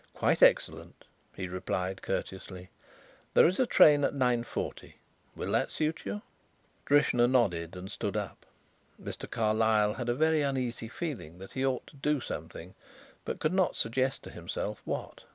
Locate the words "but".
13.25-13.39